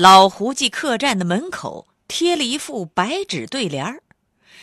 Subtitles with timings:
[0.00, 4.02] 老胡记客栈的门口贴了一副白纸对联儿，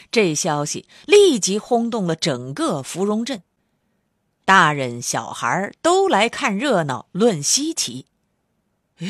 [0.09, 3.43] 这消息立即轰动了整个芙蓉镇，
[4.45, 8.07] 大人小孩都来看热闹、论稀奇。
[8.97, 9.05] 哎，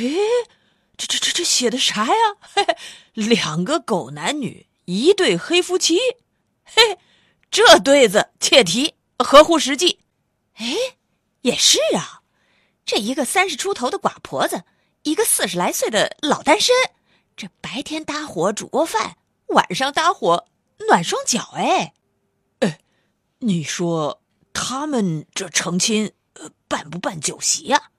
[0.97, 2.35] 这这这这写的啥呀？
[2.41, 2.75] 嘿嘿，
[3.13, 5.97] 两个狗男女，一对黑夫妻，
[6.65, 6.99] 嘿，
[7.49, 9.99] 这对子切题，合乎实际。
[10.55, 10.75] 哎，
[11.43, 12.23] 也是啊，
[12.85, 14.65] 这一个三十出头的寡婆子。
[15.07, 16.75] 一个四十来岁的老单身，
[17.37, 19.15] 这白天搭伙煮锅饭，
[19.47, 20.49] 晚上搭伙
[20.89, 21.51] 暖双脚。
[21.53, 21.93] 哎，
[22.59, 22.79] 哎，
[23.39, 26.11] 你说他们这成亲，
[26.67, 27.91] 办不办酒席呀？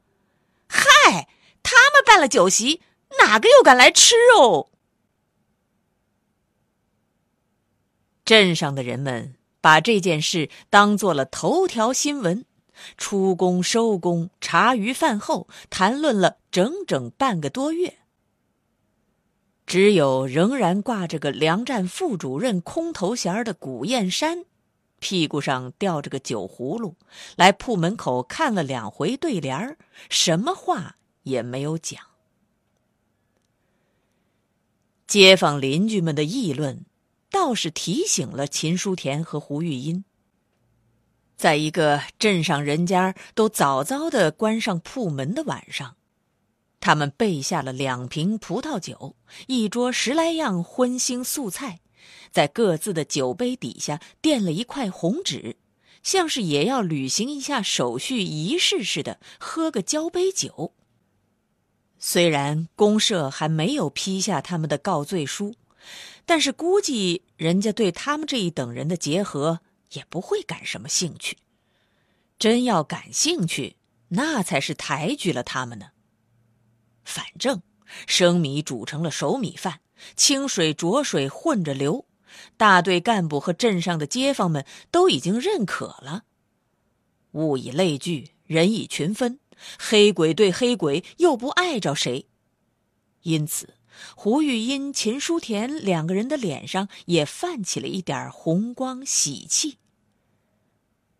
[0.68, 1.30] 嗨，
[1.62, 2.82] 他们办了酒席，
[3.20, 4.68] 哪个又敢来吃哦？
[8.22, 12.44] 镇上的人们把这件事当做了头条新闻。
[12.96, 17.98] 出工收工，茶余饭后谈论了整整半个多月。
[19.66, 24.44] 只有仍然挂着个粮站副主任空头衔的古燕山，
[24.98, 26.96] 屁股上吊着个酒葫芦，
[27.36, 29.76] 来铺门口看了两回对联儿，
[30.08, 32.00] 什么话也没有讲。
[35.06, 36.84] 街坊邻居们的议论，
[37.30, 40.04] 倒是提醒了秦书田和胡玉英。
[41.38, 45.94] 在一个镇上人家都早早的关上铺门的晚上，
[46.80, 49.14] 他们备下了两瓶葡萄酒，
[49.46, 51.78] 一桌十来样荤腥素菜，
[52.32, 55.54] 在各自的酒杯底下垫了一块红纸，
[56.02, 60.74] 像是也要履行一下手续仪式似的，喝个交杯酒。
[62.00, 65.54] 虽然公社还没有批下他们的告罪书，
[66.26, 69.60] 但是估计人家对他们这一等人的结合。
[69.92, 71.38] 也不会感什么兴趣，
[72.38, 73.76] 真要感兴趣，
[74.08, 75.90] 那才是抬举了他们呢。
[77.04, 77.62] 反正
[78.06, 79.80] 生米煮成了熟米饭，
[80.14, 82.06] 清水浊水混着流，
[82.56, 86.24] 大队干部和镇上的街坊们都已经认可了。
[87.32, 89.40] 物以类聚，人以群分，
[89.78, 92.28] 黑鬼对黑鬼又不碍着谁，
[93.22, 93.74] 因此
[94.16, 99.78] 胡玉英、秦书田两个人的脸上也泛起了一点红光喜气。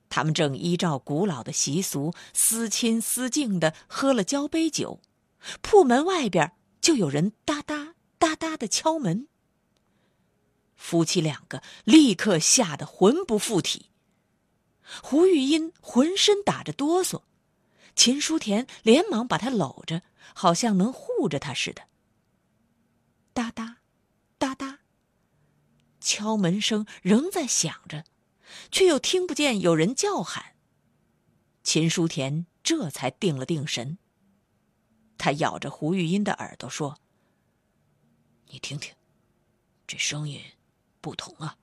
[0.09, 5.01] 他们正依照古老的习俗，思亲思敬的喝了交杯酒，
[5.61, 9.29] 铺门外边就有人哒哒哒哒的敲门。
[10.75, 13.91] 夫妻两个立刻吓得魂不附体，
[15.03, 17.23] 胡玉英浑身打着哆嗦，
[17.95, 20.03] 秦书田连忙把她搂着，
[20.35, 21.83] 好像能护着她似的。
[23.39, 23.77] 哒哒，
[24.37, 24.81] 哒哒，
[26.01, 28.05] 敲门声仍在响着。
[28.73, 30.57] 却又听不见有人叫喊。
[31.63, 33.99] 秦书田这才定了定神。
[35.17, 36.99] 他咬着胡玉英的耳朵说
[38.51, 38.93] ：“你听听，
[39.87, 40.43] 这声音
[41.01, 41.59] 不同啊。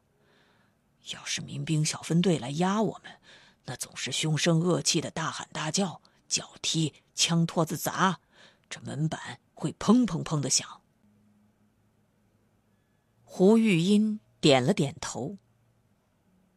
[1.11, 3.19] 要是民兵小分队来压我们，
[3.65, 8.21] 那总是凶声恶气的大喊大叫，脚踢，枪托子砸，
[8.69, 10.81] 这门板会砰砰砰的响。”
[13.37, 15.37] 胡玉英点了点头。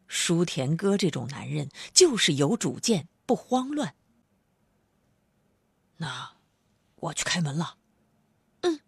[0.07, 3.95] 舒田哥这种男人就是有主见，不慌乱。
[5.97, 6.37] 那，
[6.95, 7.75] 我去开门了。
[8.61, 8.79] 嗯。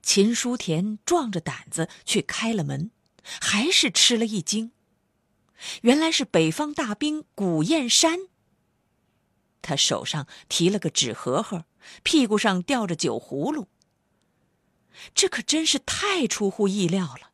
[0.00, 2.92] 秦书田壮着胆子去开了门，
[3.24, 4.70] 还是吃了一惊。
[5.82, 8.28] 原来是北方大兵古燕山。
[9.60, 11.64] 他手上提了个纸盒盒，
[12.04, 13.66] 屁股上吊着酒葫芦。
[15.14, 17.30] 这可真是太出乎意料了。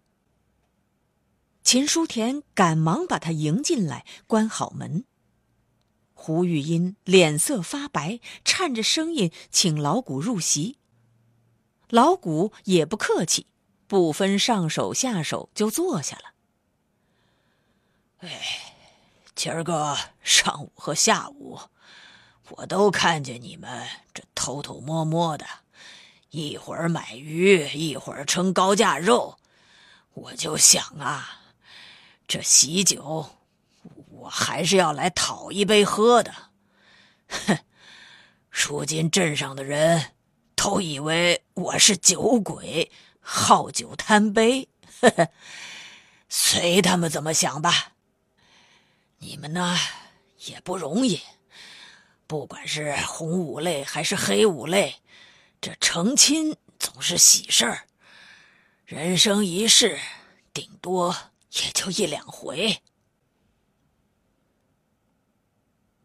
[1.62, 5.04] 秦书田赶忙把他迎进来，关好门。
[6.14, 10.78] 胡玉英脸色发白，颤着声音请老谷入席。
[11.88, 13.46] 老谷也不客气，
[13.86, 16.34] 不分上手下手就坐下了。
[18.18, 18.74] 哎，
[19.34, 21.58] 今儿个上午和下午，
[22.50, 25.46] 我都看见你们这偷偷摸摸的，
[26.30, 29.36] 一会儿买鱼，一会儿称高价肉，
[30.14, 31.40] 我就想啊，
[32.28, 33.28] 这喜酒，
[34.10, 36.32] 我还是要来讨一杯喝的。
[37.28, 37.58] 哼，
[38.48, 40.12] 如今镇上的人
[40.54, 42.90] 都以为我是酒鬼，
[43.20, 44.68] 好酒贪杯，
[45.00, 45.28] 呵呵，
[46.28, 47.92] 随他们怎么想吧。
[49.18, 49.76] 你们呢，
[50.46, 51.20] 也不容易。
[52.28, 54.94] 不管是红五类还是黑五类，
[55.60, 57.86] 这成亲总是喜事儿。
[58.86, 59.98] 人生一世，
[60.54, 61.14] 顶多
[61.52, 62.80] 也就一两回。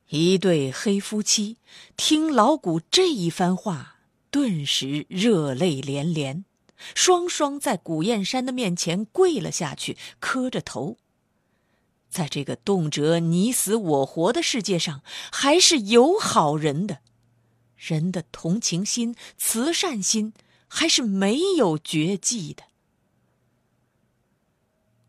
[0.10, 1.58] 一对黑夫妻
[1.96, 4.00] 听老谷这一番话，
[4.30, 6.44] 顿时热泪连连，
[6.94, 10.98] 双双在古燕山的面前跪了下去，磕着头。
[12.10, 17.00] 在这个动辄你死我活的世界上，还是有好人的。
[17.76, 20.34] 人的同情心、慈善心，
[20.68, 22.64] 还是没有绝迹的。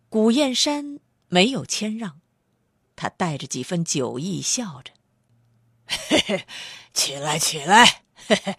[0.09, 0.99] 古燕山
[1.29, 2.21] 没有谦让，
[2.95, 4.93] 他带着几分酒意，笑着
[5.87, 6.47] ：“嘿嘿，
[6.93, 8.03] 起来，起来！
[8.15, 8.57] 嘿嘿，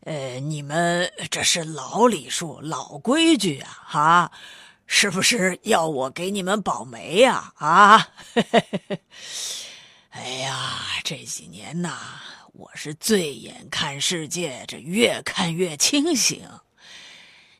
[0.00, 4.32] 呃，你们这是老礼数、老规矩啊，哈。”
[4.92, 7.52] 是不是要我给你们保媒呀？
[7.58, 8.08] 啊！
[10.10, 12.20] 哎呀，这几年呐，
[12.60, 16.46] 我是醉眼看世界，这越看越清醒。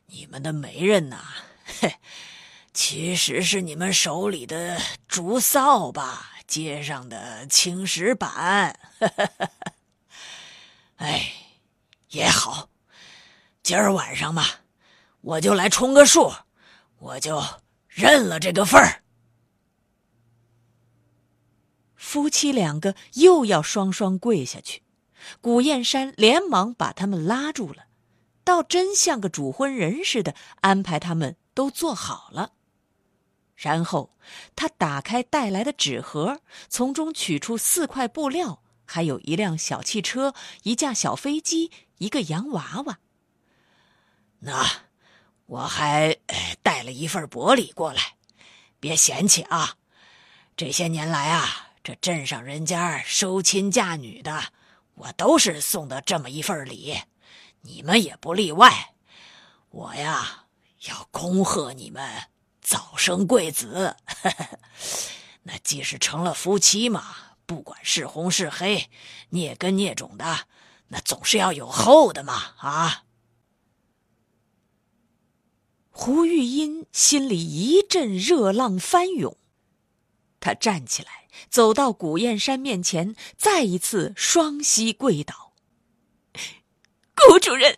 [0.05, 1.17] 你们的媒人呐，
[1.65, 1.95] 嘿，
[2.71, 8.79] 其实是你们手里的竹扫把，街上的青石板。
[10.97, 11.33] 哎，
[12.09, 12.69] 也好，
[13.63, 14.45] 今儿晚上嘛，
[15.21, 16.31] 我就来充个数。
[16.99, 17.43] 我就
[17.87, 19.01] 认了这个份儿。
[21.95, 24.83] 夫妻两个又要双双跪下去，
[25.41, 27.85] 古燕山连忙把他们拉住了，
[28.43, 32.53] 倒真像个主婚人似的，安排他们都坐好了。
[33.55, 34.15] 然后
[34.55, 40.33] 他打开带来的纸盒，从中取出四块布料，还有一辆小汽车、
[40.63, 42.99] 一架小飞机、一个洋娃娃。
[44.39, 44.65] 那。
[45.47, 46.15] 我还
[46.63, 48.15] 带了一份薄礼过来，
[48.79, 49.75] 别嫌弃啊！
[50.55, 54.53] 这些年来啊，这镇上人家收亲嫁女的，
[55.01, 57.01] 我都是送的这么一份礼，
[57.61, 58.93] 你们也不例外。
[59.71, 60.45] 我呀，
[60.87, 62.27] 要恭贺你们
[62.61, 63.95] 早生贵子。
[65.43, 67.15] 那既是成了夫妻嘛，
[67.47, 68.91] 不管是红是黑，
[69.29, 70.45] 孽根孽种的，
[70.89, 73.05] 那总是要有后的嘛啊！
[75.89, 79.35] 胡玉音心里一阵热浪翻涌，
[80.39, 85.53] 他站起来，走到古燕山面前，再一次双膝跪倒
[87.15, 87.77] ：“谷主任，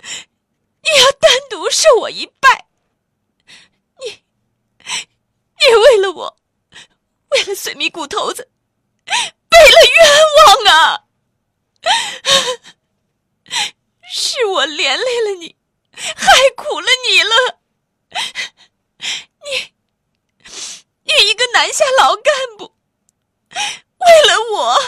[0.00, 2.66] 你要单独受我一拜。
[4.00, 4.22] 你，
[4.84, 6.36] 你为了我，
[7.30, 8.50] 为了碎米骨头子，
[9.04, 11.04] 背了冤枉啊！
[14.12, 15.54] 是我连累了你。”
[15.94, 17.60] 害苦了你了，
[19.44, 19.50] 你，
[21.18, 22.74] 你一个南下老干部，
[23.54, 24.82] 为了我，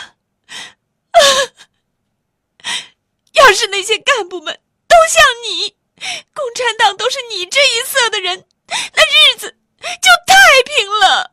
[3.32, 5.76] 要是那些干部们都像你，
[6.32, 9.56] 共产党都是你这一色的人，那日子
[10.00, 11.32] 就太平了。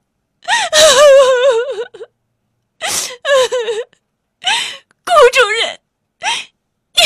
[5.04, 5.82] 顾主任，
[6.94, 7.02] 你，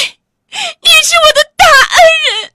[0.81, 1.65] 你是我的大
[1.95, 1.97] 恩
[2.31, 2.53] 人。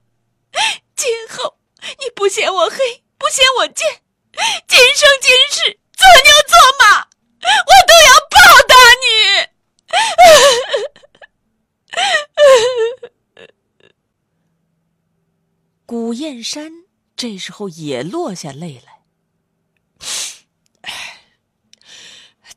[0.95, 1.57] 今后
[1.99, 4.03] 你不嫌我黑，不嫌我贱，
[4.67, 9.05] 今生今世做牛做马，我都要报答你。
[15.85, 16.71] 古燕山
[17.21, 19.03] 这时候也落下泪来，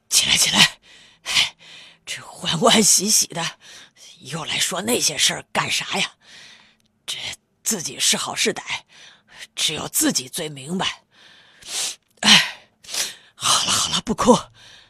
[0.09, 0.79] 起来起来，
[2.07, 3.45] 这欢欢喜喜的，
[4.21, 6.15] 又来说那些事儿干啥呀？
[7.05, 7.19] 这。
[7.63, 8.63] 自己是好是歹，
[9.55, 11.03] 只有自己最明白。
[12.21, 12.59] 哎，
[13.35, 14.35] 好了好了，不哭，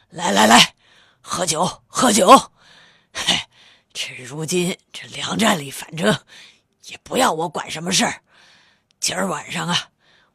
[0.09, 0.75] 来来来，
[1.21, 2.29] 喝酒喝酒。
[3.13, 3.39] 嘿，
[3.93, 6.17] 这如今这粮站里，反正
[6.87, 8.21] 也不要我管什么事儿。
[8.99, 9.91] 今儿晚上啊，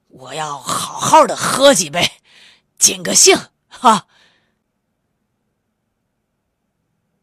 [0.09, 2.11] 我要好好的喝几杯，
[2.79, 3.37] 尽个兴
[3.69, 4.07] 哈。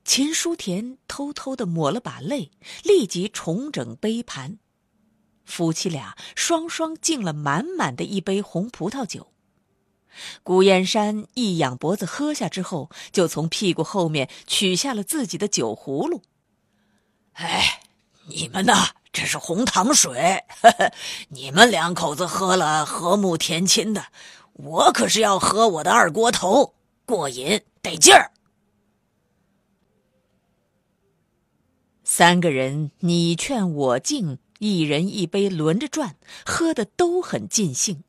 [0.03, 2.51] 秦书田偷偷的抹了把泪，
[2.83, 4.57] 立即重整杯盘。
[5.45, 9.31] 夫妻俩双双敬了满满的一杯红葡萄酒。
[10.43, 16.21] 古燕山一仰脖子喝下之后，就从屁股后面取下了自己的酒葫芦。
[17.33, 17.81] 哎，
[18.27, 20.93] 你们呐，这是红糖水，呵呵，
[21.29, 24.05] 你们两口子喝了和睦甜亲的，
[24.53, 28.31] 我可是要喝我的二锅头，过瘾得劲儿。
[32.03, 38.03] 三个人你劝我敬，一人一杯轮着转，喝的都很尽兴。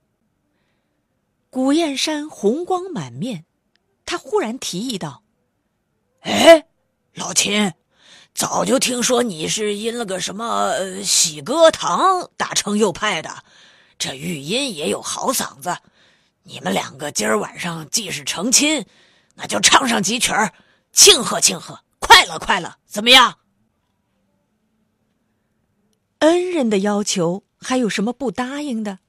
[1.49, 3.47] 古燕山红光满面，
[4.05, 5.23] 他忽然提议道
[6.21, 6.67] ：“哎，
[7.15, 7.73] 老秦，
[8.39, 13.43] 早就听说你是因了个什么喜歌堂打成右派的，
[13.99, 15.77] 这玉音也有好嗓子，
[16.45, 18.87] 你们两个今儿晚上既是成亲，
[19.35, 20.53] 那就唱上几曲儿，
[20.93, 23.39] 庆贺庆贺，快乐快乐，怎么样？”
[26.21, 29.01] 恩人的要求，还有什么不答应的？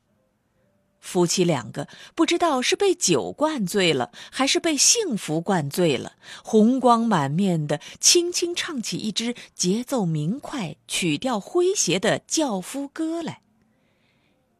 [1.09, 6.13] 夫妻两个不知道是被酒灌醉了，还是被幸福灌醉了，
[6.43, 13.41] 红光满面的，轻轻唱起一支节奏明快、曲调诙谐的轿夫歌来。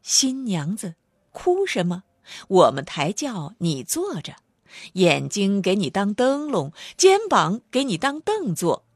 [0.02, 0.96] 新娘子，
[1.30, 2.02] 哭什么？
[2.48, 4.34] 我们抬轿，你坐着，
[4.94, 8.88] 眼睛给你当灯笼，肩膀给你当凳坐。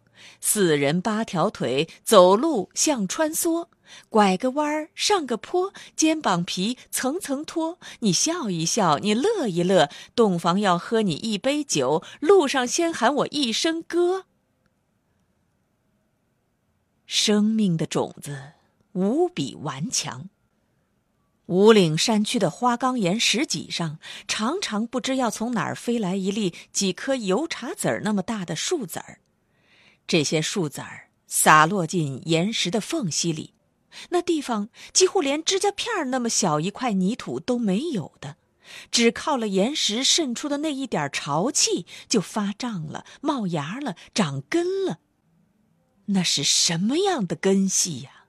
[0.41, 3.67] 四人八条腿，走路像穿梭，
[4.09, 7.79] 拐个弯儿，上个坡，肩膀皮层层脱。
[7.99, 14.25] 你笑一笑，你乐一乐，洞房要喝你一杯酒，路上先喊我一声哥。
[17.05, 18.53] 生命的种子
[18.93, 20.29] 无比顽强。
[21.47, 29.19] 五岭山区的花岗岩石脊上，常常不知要从哪儿飞来一粒几颗油茶籽儿那么大的树籽儿。
[30.07, 33.53] 这些树籽儿洒落进岩石的缝隙里，
[34.09, 38.37] 那地方几乎连指甲片那么小一块泥土都没有的，
[38.91, 44.99] 只靠了岩石渗出的那一点潮气，就发胀了、冒芽了、长根了。
[46.07, 48.25] 那是什么样的根系呀？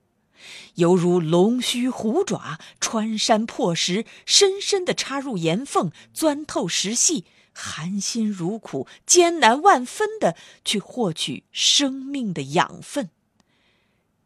[0.75, 7.25] 犹如龙须虎爪，穿山破石，深深地插入岩缝，钻透石隙。
[7.56, 13.11] 含辛茹苦、艰难万分的去获取生命的养分，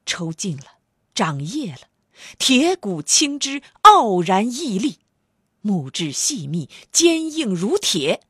[0.07, 0.78] 抽尽了，
[1.19, 1.89] 长叶了，
[2.39, 5.01] 铁骨青枝傲然屹立，
[5.63, 8.21] 木质细密、坚硬如铁。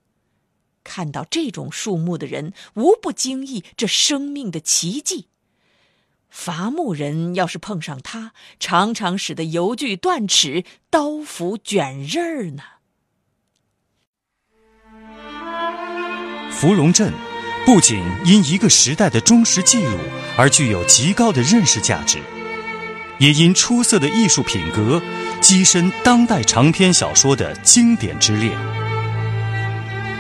[0.85, 5.29] 看到这种树木的人，无不惊异这生命的奇迹。
[6.31, 12.63] 伐木人要是碰上它，常常使得油锯断齿、刀斧卷刃儿呢。
[16.51, 17.13] 芙蓉镇
[17.67, 19.99] 不仅因一个时代的忠实记录
[20.39, 22.19] 而具有极高的认识价值，
[23.19, 25.03] 也因出色的艺术品格
[25.41, 28.51] 跻身当代长篇小说的经典之列。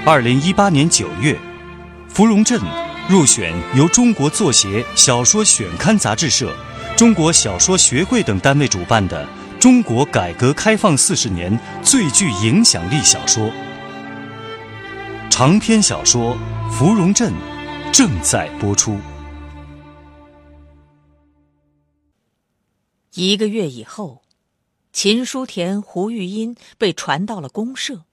[0.04, 1.38] 二零一八年九月，
[2.08, 2.60] 芙蓉镇
[3.08, 6.54] 入选由中国作协小说选刊杂志社、
[6.96, 9.28] 中国小说学会等单位主办的
[9.60, 13.50] “中国改革开放四十年最具影响力小说”。
[15.30, 16.36] 长篇小说
[16.70, 17.32] 《芙蓉镇》
[17.92, 18.98] 正在播出。
[23.18, 24.22] 一个月以后，
[24.92, 28.04] 秦书田、胡玉音被传到了公社。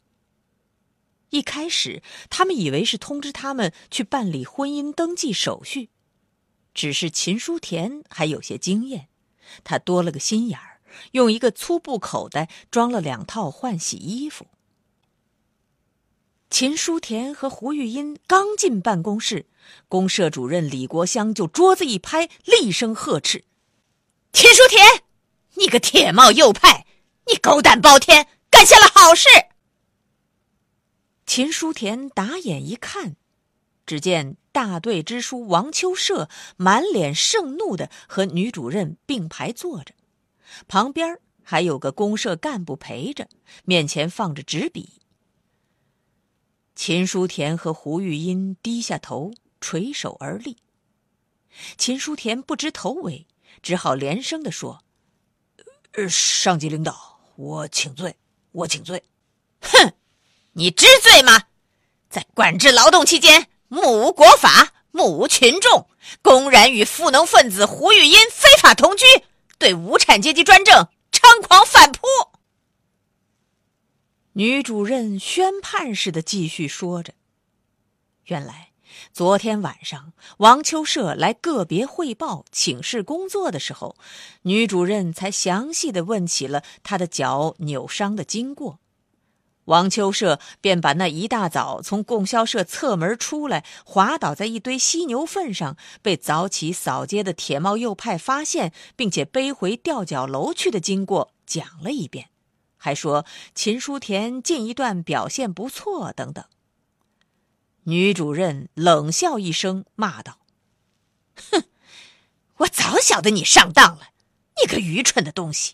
[1.30, 5.92] 一开始，他们以为是通知他们去办理婚姻登记手续，
[6.74, 9.10] 只是秦书田还有些经验，
[9.64, 10.82] 他多了个心眼儿，
[11.12, 14.48] 用一个粗布口袋装了两套换洗衣服。
[16.50, 19.46] 秦书田和胡玉音刚进办公室，
[19.88, 23.44] 公社主任李国香就桌子一拍，厉声呵斥
[24.36, 25.02] ：“秦书田，
[25.54, 26.86] 你个铁帽右派，
[27.28, 29.30] 你狗胆包天，干下了好事！”
[31.26, 33.16] 秦书田打眼一看，
[33.86, 36.28] 只见大队支书王秋社
[36.58, 39.94] 满脸盛怒的和女主任并排坐着，
[40.68, 43.30] 旁边还有个公社干部陪着，
[43.64, 45.00] 面前放着纸笔。
[46.76, 50.58] 秦书田和胡玉音低下头，垂手而立。
[51.78, 53.26] 秦书田不知头尾，
[53.62, 54.84] 只好连声地说
[56.10, 58.16] ：“上级领导，我请罪，
[58.52, 59.04] 我请罪。
[59.62, 59.94] ”“哼，
[60.54, 61.44] 你知罪吗？
[62.10, 65.90] 在管制劳动期间，目无国法，目无群众，
[66.22, 69.06] 公然与富农分子胡玉音非法同居，
[69.58, 72.02] 对无产阶级专政猖狂反扑。”
[74.34, 77.14] 女主任宣判似的继续说着
[78.26, 78.72] ：“原来
[79.16, 83.96] 昨天晚上王秋社来个别汇报请示工作的时候，
[84.42, 88.80] 女主任才详细的问起了她的脚扭伤的经过。
[89.64, 102.28] 王秋社便把那一大早从供销社侧门出来，滑倒在一堆犀牛粪上，被早起扫街的铁帽右派发现，并且背回吊脚楼去的经过讲了一遍，
[102.76, 106.44] 还说秦书田近一段表现不错等等。
[107.86, 110.38] 女主任冷笑一声，骂道
[111.52, 111.64] ：“哼，
[112.58, 114.10] 我早晓得你上当了，
[114.62, 115.74] 你个愚蠢的东西！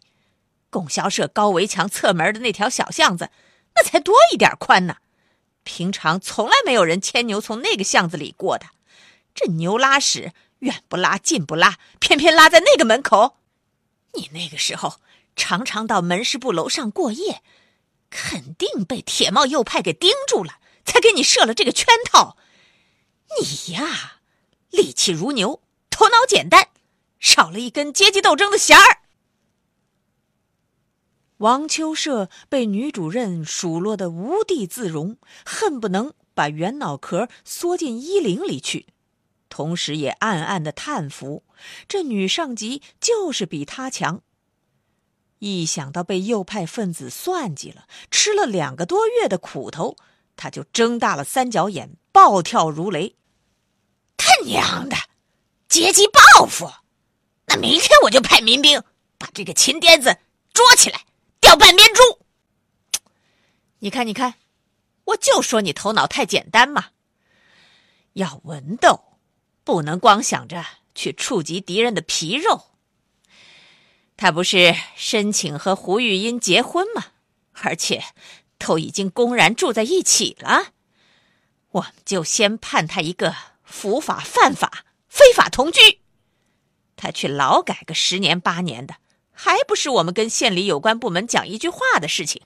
[0.69, 3.29] 供销社高围墙侧门的那条小巷子。”
[3.73, 4.97] 那才多一点宽呢，
[5.63, 8.65] 平常从来没有人牵牛从那个巷子里过的。
[9.33, 13.37] 这牛拉屎远不拉近不拉，偏偏拉在那个门口。
[14.15, 14.99] 你那个时候
[15.37, 17.41] 常常到门市部楼上过夜，
[18.09, 22.37] 肯定被铁帽右派给盯住了，才给你设了这个圈套。
[23.39, 24.19] 你呀，
[24.69, 26.69] 力气如牛，头脑简单，
[27.19, 29.01] 少了一根阶级斗争的弦儿。
[31.37, 38.87] 王秋社被女主任数落的无地自容，恨不能把圆脑壳缩进衣领里去，
[39.49, 41.43] 同时也暗暗的叹服：
[41.87, 44.21] 这女上级就是比他强。
[45.39, 49.95] 一想到被右派分子算计了，吃了两个多月的苦头，
[50.35, 53.15] 他就睁大了三角眼，暴跳如雷
[54.17, 54.95] ：“他娘的，
[55.67, 56.71] 阶级报复！
[57.45, 58.83] 那明天我就派民兵
[59.17, 60.17] 把这个秦癫子
[60.53, 61.05] 捉起来！”
[61.41, 62.01] 吊半边猪！
[63.79, 64.35] 你看，你看，
[65.05, 66.89] 我就说你头脑太简单嘛。
[68.13, 69.17] 要文斗，
[69.63, 72.67] 不能光想着去触及敌人的皮肉。
[74.17, 77.05] 他不是申请和胡玉英结婚吗？
[77.53, 78.03] 而且
[78.61, 80.73] 都已经公然住在一起了，
[81.71, 85.99] 我们就先判他一个伏法犯法、非法同居，
[86.95, 88.95] 他去劳改个十年八年的。
[89.33, 92.43] 还不是我们跟县里有关部门讲一句话的事情。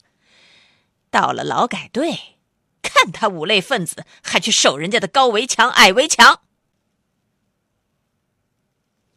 [1.09, 2.37] 到了劳改队，
[2.81, 6.41] 看他五类分子还去守人家的高围墙、矮围墙。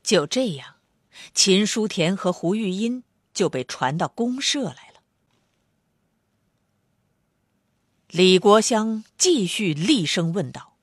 [0.02, 0.76] 就这样，
[1.34, 5.02] 秦书田和胡玉英就被传到公社来了。
[8.08, 10.78] 李国香继续厉声问道：“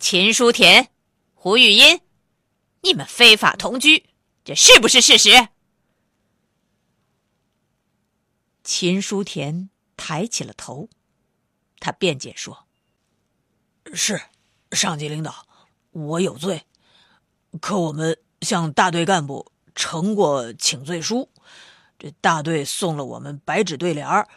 [0.00, 0.90] 秦书田、
[1.34, 2.00] 胡玉英，
[2.80, 4.10] 你们非法同居，
[4.44, 5.48] 这是不是事实？”
[8.64, 10.88] 秦书田抬起了头，
[11.78, 12.66] 他辩解说
[13.94, 14.20] ：“是，
[14.72, 15.46] 上级领导，
[15.92, 16.66] 我有罪。
[17.60, 21.30] 可我们向大队干部呈过请罪书，
[21.96, 24.28] 这大队送了我们白纸对联儿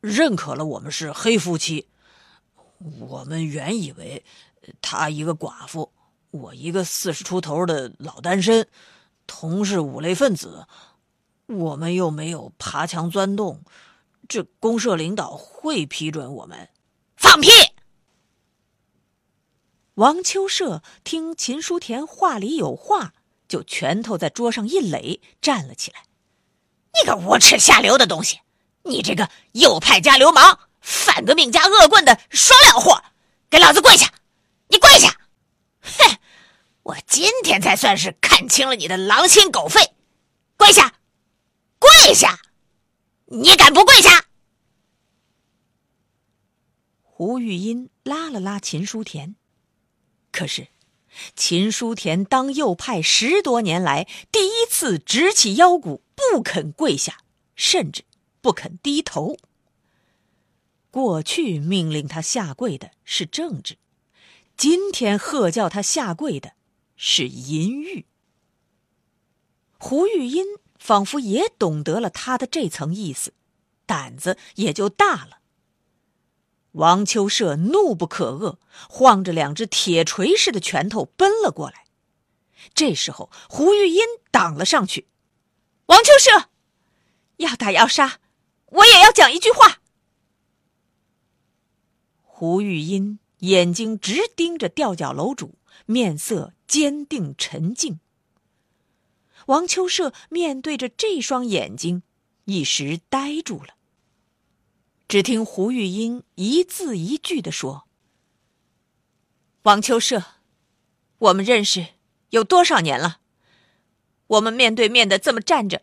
[0.00, 1.88] 认可了我们是黑夫妻。
[2.98, 4.24] 我们原以为
[4.80, 5.92] 他一个寡妇，
[6.30, 8.66] 我一个四十出头的老单身，
[9.26, 10.66] 同是五类分子。”
[11.46, 13.64] 我们又没有爬墙钻洞，
[14.28, 16.68] 这公社领导会批准我们？
[17.16, 17.50] 放屁！
[19.94, 23.14] 王秋社听秦书田话里有话，
[23.48, 26.04] 就拳头在桌上一垒，站了起来
[26.94, 28.38] ：“你个无耻下流的东西！
[28.82, 33.02] 你这个右派加流氓、反革命加恶棍的双料货，
[33.48, 34.12] 给老子跪下！
[34.68, 35.16] 你跪下！
[35.80, 36.16] 哼！
[36.82, 39.80] 我今天才算是看清了你的狼心狗肺！
[40.56, 40.94] 跪下！”
[41.78, 42.40] 跪下！
[43.26, 44.24] 你敢不跪下？
[47.02, 49.34] 胡玉英拉了拉秦书田，
[50.32, 50.68] 可是
[51.36, 57.18] 秦书田当右派十多年来第一次直起腰骨，不肯跪下，
[57.54, 58.04] 甚至
[58.40, 59.36] 不肯低头。
[60.90, 63.78] 过去命令他下跪的是政治，
[64.56, 66.52] 今天喝叫他下跪的
[66.96, 68.06] 是淫欲。
[69.78, 70.44] 胡玉英。
[70.80, 73.34] 仿佛也懂得了他的这层意思，
[73.84, 75.40] 胆子也就大了。
[76.72, 78.56] 王秋社怒不可遏，
[78.88, 81.84] 晃着两只铁锤似的拳头奔了过来。
[82.72, 84.00] 这时候，胡玉英
[84.30, 85.06] 挡了上去
[85.84, 86.48] ：“王秋社，
[87.36, 88.20] 要打要杀，
[88.70, 89.80] 我也要讲一句话。”
[92.22, 98.00] 胡玉英眼睛直盯着吊脚楼主，面色坚定沉静。
[99.46, 102.02] 王秋社面对着这双眼睛，
[102.44, 103.74] 一时呆住了。
[105.08, 107.88] 只听胡玉英一字一句的说
[109.62, 110.24] ：“王秋社，
[111.18, 111.94] 我们认识
[112.30, 113.20] 有多少年了？
[114.28, 115.82] 我们面对面的这么站着，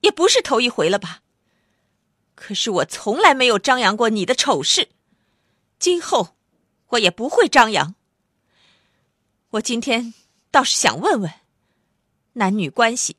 [0.00, 1.22] 也不是头一回了吧？
[2.40, 4.88] 可是我从来没有张扬过你的丑事，
[5.80, 6.36] 今后
[6.90, 7.96] 我也不会张扬。
[9.50, 10.14] 我今天
[10.52, 11.30] 倒是想问问，
[12.34, 13.16] 男女关系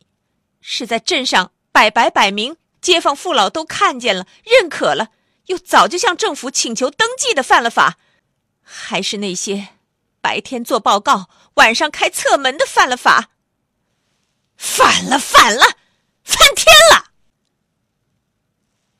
[0.61, 5.09] 是在镇上摆摆摆明，街坊父老都看见了、认可了，
[5.47, 7.97] 又早就向政府请求登记的犯了法，
[8.63, 9.67] 还是那些
[10.21, 13.31] 白天做报告、晚上开侧门的犯了法？
[14.55, 15.65] 反了，反了，
[16.23, 17.11] 翻天了！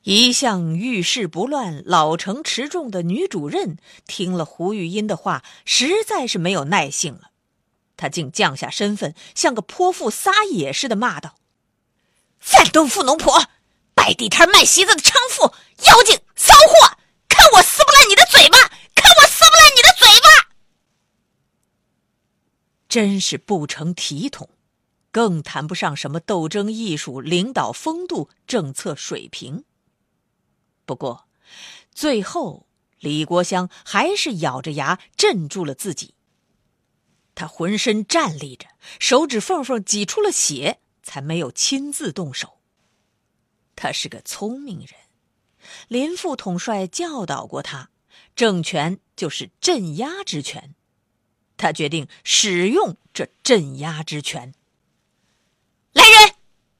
[0.03, 7.31] 一向遇事不乱、老成持重的女主任听了胡玉音的话，实在是没有耐性了。
[7.97, 11.35] 她竟降下身份，像个泼妇撒野似的骂道
[12.39, 13.49] ：“反动富农婆，
[13.93, 15.53] 摆地摊卖席子的娼妇，
[15.85, 16.97] 妖精骚货！
[17.27, 18.57] 看我撕不烂你的嘴巴！
[18.95, 20.49] 看我撕不烂你的嘴巴！”
[22.88, 24.49] 真是不成体统，
[25.12, 29.65] 更谈不上什么斗争艺术、领导风度、政策水平。
[30.89, 31.28] 不过，
[31.93, 32.65] 最后
[32.97, 36.15] 李国香还是咬着牙镇住了自己。
[37.36, 38.65] 他浑身站立着，
[38.99, 42.58] 手指缝缝挤出了血，才没有亲自动手。
[43.75, 44.89] 他是个聪明人，
[45.89, 47.91] 林副统帅教导过他，
[48.36, 50.73] 政权就是镇压之权。
[51.56, 54.56] 他决定使用这镇压之权。
[55.93, 56.36] 来人，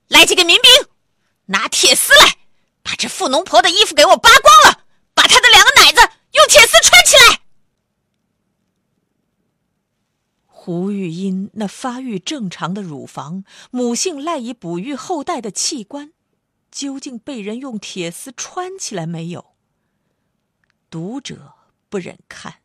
[0.08, 0.72] 来几个民兵，
[1.46, 2.39] 拿铁丝来。
[3.00, 4.84] 这富农婆的衣服给我扒光了，
[5.14, 6.02] 把她的两个奶子
[6.34, 7.40] 用铁丝穿起来。
[10.46, 16.12] 胡玉英那发育正常的乳房，母性赖以哺育后代的器官，
[16.70, 19.56] 究竟被人用铁丝穿起来没有？
[20.90, 21.54] 读者
[21.88, 22.56] 不忍看，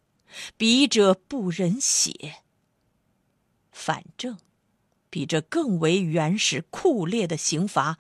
[0.57, 2.43] 笔者不忍写。
[3.71, 4.37] 反正，
[5.09, 7.99] 比这更为原始酷烈的刑罚。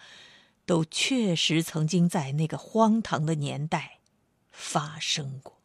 [0.66, 4.00] 都确实曾经在那个荒唐的年代
[4.50, 5.60] 发生过。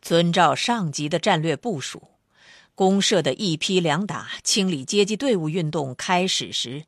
[0.00, 2.10] 遵照上级的战略部署，
[2.74, 6.84] 公社的一批两打清理阶级队伍运动开始时，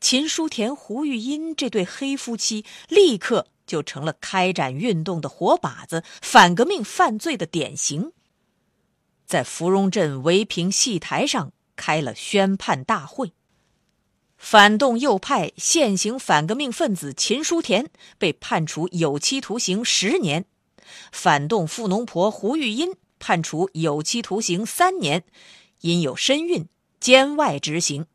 [0.00, 8.12] 秦书田、胡玉英这对黑夫妻立刻就成了开展运动的活靶子，反革命犯罪的典型。
[9.24, 11.52] 在芙蓉镇围屏戏台上。
[11.76, 13.32] 开了宣判大会，
[14.36, 20.46] 反动右派现行反革命分子秦书田被判处有期徒刑十年，
[21.12, 25.24] 反动富农婆胡玉英判处有期徒刑三年，
[25.80, 28.06] 因有身孕，监外执行。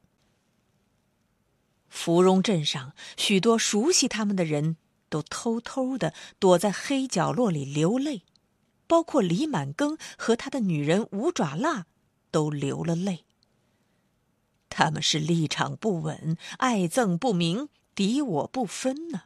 [1.90, 4.78] 芙蓉镇上许多熟悉他们的人
[5.10, 8.24] 都偷偷的躲在黑角落里流泪，
[8.88, 11.86] 包括李满庚和他的女人五爪腊
[12.32, 13.26] 都流了泪。
[14.72, 19.24] 他们是立场不稳、爱憎不明、敌我不分呢。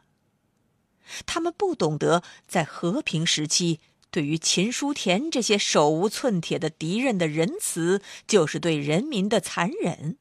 [1.24, 3.78] 他们不懂得在和平时期，
[4.10, 10.18] 对于秦书田这些手无寸铁的敌人的仁慈，就是对人民的残忍。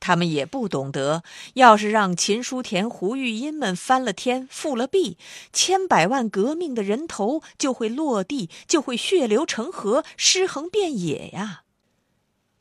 [0.00, 1.22] 他们也不懂得，
[1.54, 5.16] 要是让秦书田、胡玉英们翻了天、覆了地，
[5.52, 11.63] 千百万革命的人头就会落地，就会血流成河、尸横遍野呀。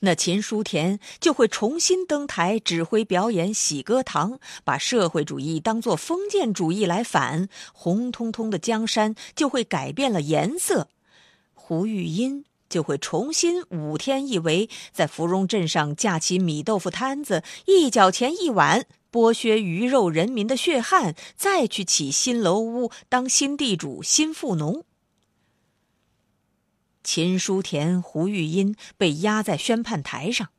[0.06, 10.90] 那秦书田就会重新登台指挥表演喜歌堂，把社会主义当作封建主义来反，红彤彤的江山就会改变了颜色。
[11.54, 24.84] 胡玉音就会重新五天一围，在芙蓉镇上架起米豆腐摊子，一角钱一碗，剥削鱼肉人民的血汗，再去起新楼屋，当新地主、新富农。
[27.04, 30.50] 秦书田、胡玉音被压在宣判台上，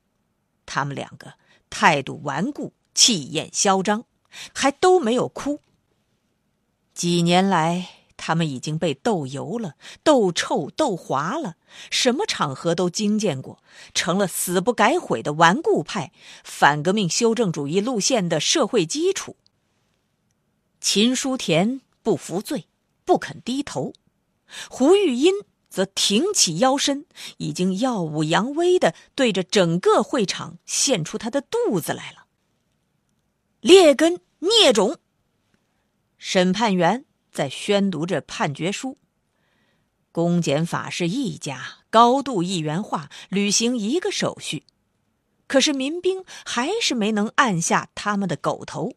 [0.66, 1.34] 他们两个
[1.70, 4.04] 态度顽固、气焰嚣张，
[4.52, 5.60] 还都没有哭。
[6.92, 11.56] 几年来，他们已经被斗油了、斗臭、斗滑了，
[11.90, 13.62] 什么场合都经见过，
[13.94, 16.12] 成了死不改悔的顽固派，
[16.44, 19.36] 反革命修正主义路线的社会基础。
[20.80, 22.66] 秦书田不服罪，
[23.06, 23.92] 不肯低头；
[24.68, 25.32] 胡玉音。
[25.74, 27.04] 则挺起腰身，
[27.38, 32.26] 已经耀武扬威的对着整个会场献出他的肚子来了。
[33.60, 34.98] 劣根孽种！
[36.16, 38.98] 审判员在宣读着判决书。
[40.12, 44.62] 公检法是一家，高度一元化，履行一个手续。
[45.48, 48.92] 可是民兵还是没能按下他们的狗头。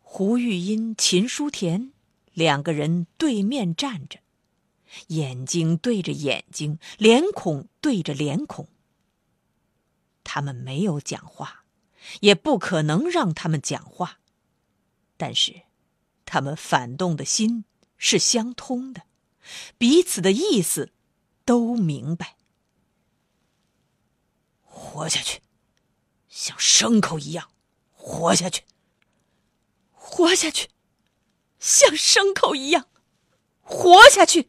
[0.00, 1.93] 胡玉英、秦书田。
[2.34, 4.18] 两个人对面站着，
[5.08, 8.68] 眼睛对着眼睛，脸孔对着脸孔。
[10.22, 11.64] 他们没有讲话，
[12.20, 14.18] 也不可能让他们讲话。
[15.16, 15.62] 但是，
[16.24, 17.64] 他们反动的心
[17.96, 19.02] 是相通的，
[19.78, 20.92] 彼此的意思
[21.44, 22.36] 都明白。
[24.62, 25.40] 活下去，
[26.28, 27.50] 像牲口一样
[27.92, 28.62] 活下去；
[29.92, 30.68] 活下去，
[31.64, 32.84] 像牲口一样
[33.62, 34.48] 活下去。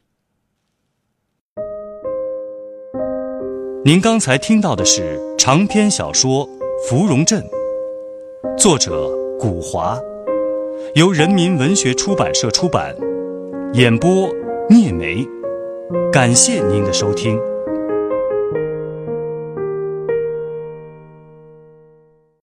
[3.86, 6.46] 您刚才听到的是长篇小说
[6.86, 7.42] 《芙蓉镇》，
[8.58, 9.98] 作者古华，
[10.96, 12.94] 由人民文学出版社出版，
[13.74, 14.30] 演播
[14.70, 15.26] 聂梅。
[16.12, 17.40] 感谢您的收听。